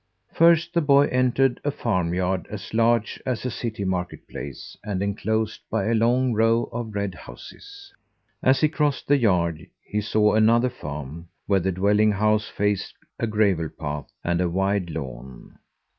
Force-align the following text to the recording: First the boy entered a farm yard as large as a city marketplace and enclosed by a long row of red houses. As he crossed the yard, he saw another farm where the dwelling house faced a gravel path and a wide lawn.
First 0.33 0.73
the 0.73 0.81
boy 0.81 1.05
entered 1.11 1.59
a 1.63 1.69
farm 1.69 2.11
yard 2.11 2.47
as 2.49 2.73
large 2.73 3.21
as 3.23 3.45
a 3.45 3.51
city 3.51 3.85
marketplace 3.85 4.75
and 4.83 4.99
enclosed 4.99 5.61
by 5.69 5.85
a 5.89 5.93
long 5.93 6.33
row 6.33 6.63
of 6.73 6.95
red 6.95 7.13
houses. 7.13 7.93
As 8.41 8.61
he 8.61 8.67
crossed 8.67 9.07
the 9.07 9.17
yard, 9.19 9.67
he 9.85 10.01
saw 10.01 10.33
another 10.33 10.71
farm 10.71 11.27
where 11.45 11.59
the 11.59 11.71
dwelling 11.71 12.13
house 12.13 12.49
faced 12.49 12.95
a 13.19 13.27
gravel 13.27 13.69
path 13.69 14.09
and 14.23 14.41
a 14.41 14.49
wide 14.49 14.89
lawn. 14.89 15.59